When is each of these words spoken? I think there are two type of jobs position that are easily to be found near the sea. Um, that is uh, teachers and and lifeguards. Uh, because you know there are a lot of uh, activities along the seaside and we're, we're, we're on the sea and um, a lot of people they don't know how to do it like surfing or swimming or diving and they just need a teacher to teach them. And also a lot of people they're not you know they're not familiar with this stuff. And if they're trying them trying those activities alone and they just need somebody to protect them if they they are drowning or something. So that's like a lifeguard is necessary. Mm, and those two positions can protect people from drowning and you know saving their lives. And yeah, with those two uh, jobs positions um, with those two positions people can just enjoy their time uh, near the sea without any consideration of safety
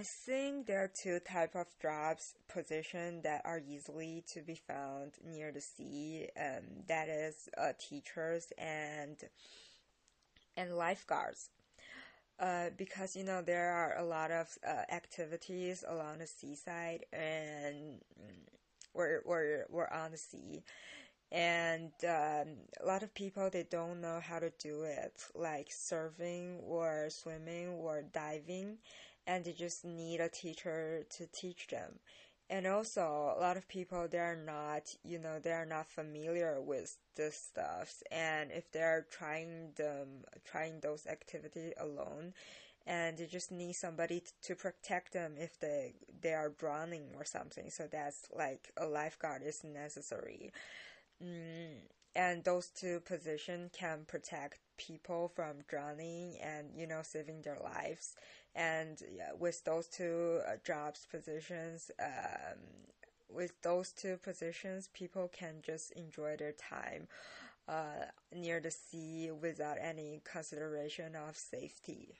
I 0.00 0.02
think 0.02 0.66
there 0.66 0.82
are 0.82 0.88
two 0.88 1.18
type 1.18 1.54
of 1.54 1.66
jobs 1.78 2.34
position 2.48 3.20
that 3.20 3.42
are 3.44 3.60
easily 3.68 4.24
to 4.32 4.40
be 4.40 4.54
found 4.54 5.12
near 5.22 5.52
the 5.52 5.60
sea. 5.60 6.26
Um, 6.40 6.84
that 6.88 7.10
is 7.10 7.50
uh, 7.58 7.72
teachers 7.78 8.50
and 8.56 9.18
and 10.56 10.74
lifeguards. 10.74 11.50
Uh, 12.38 12.70
because 12.78 13.14
you 13.14 13.24
know 13.24 13.42
there 13.42 13.72
are 13.72 13.98
a 13.98 14.02
lot 14.02 14.30
of 14.30 14.48
uh, 14.66 14.90
activities 14.90 15.84
along 15.86 16.20
the 16.20 16.26
seaside 16.26 17.04
and 17.12 18.00
we're, 18.94 19.20
we're, 19.26 19.66
we're 19.68 19.90
on 19.90 20.12
the 20.12 20.16
sea 20.16 20.62
and 21.30 21.92
um, 22.04 22.48
a 22.82 22.86
lot 22.86 23.02
of 23.02 23.14
people 23.14 23.50
they 23.50 23.66
don't 23.70 24.00
know 24.00 24.18
how 24.20 24.38
to 24.38 24.50
do 24.58 24.82
it 24.82 25.12
like 25.34 25.68
surfing 25.68 26.56
or 26.66 27.08
swimming 27.10 27.68
or 27.68 28.02
diving 28.14 28.78
and 29.26 29.44
they 29.44 29.52
just 29.52 29.84
need 29.84 30.20
a 30.20 30.28
teacher 30.28 31.04
to 31.10 31.26
teach 31.26 31.68
them. 31.68 31.98
And 32.48 32.66
also 32.66 33.02
a 33.36 33.40
lot 33.40 33.56
of 33.56 33.68
people 33.68 34.08
they're 34.10 34.36
not 34.36 34.94
you 35.04 35.18
know 35.18 35.38
they're 35.38 35.66
not 35.66 35.86
familiar 35.86 36.60
with 36.60 36.96
this 37.16 37.36
stuff. 37.36 38.02
And 38.10 38.50
if 38.50 38.70
they're 38.72 39.06
trying 39.10 39.72
them 39.76 40.24
trying 40.44 40.80
those 40.80 41.06
activities 41.06 41.74
alone 41.78 42.34
and 42.86 43.18
they 43.18 43.26
just 43.26 43.52
need 43.52 43.74
somebody 43.74 44.22
to 44.42 44.54
protect 44.54 45.12
them 45.12 45.34
if 45.38 45.58
they 45.60 45.94
they 46.22 46.34
are 46.34 46.50
drowning 46.58 47.10
or 47.16 47.24
something. 47.24 47.70
So 47.70 47.86
that's 47.90 48.26
like 48.36 48.70
a 48.76 48.86
lifeguard 48.86 49.42
is 49.44 49.62
necessary. 49.62 50.52
Mm, 51.22 51.82
and 52.16 52.42
those 52.44 52.68
two 52.68 53.00
positions 53.00 53.70
can 53.78 54.04
protect 54.06 54.58
people 54.80 55.30
from 55.34 55.56
drowning 55.68 56.36
and 56.42 56.68
you 56.76 56.86
know 56.86 57.00
saving 57.02 57.42
their 57.42 57.58
lives. 57.62 58.16
And 58.54 59.00
yeah, 59.14 59.30
with 59.38 59.62
those 59.64 59.86
two 59.86 60.40
uh, 60.48 60.56
jobs 60.64 61.06
positions 61.10 61.90
um, 62.02 62.58
with 63.28 63.52
those 63.62 63.92
two 63.92 64.16
positions 64.16 64.88
people 64.92 65.30
can 65.32 65.56
just 65.62 65.92
enjoy 65.92 66.36
their 66.36 66.52
time 66.52 67.06
uh, 67.68 68.06
near 68.34 68.58
the 68.60 68.70
sea 68.70 69.30
without 69.30 69.76
any 69.80 70.20
consideration 70.24 71.14
of 71.14 71.36
safety 71.36 72.18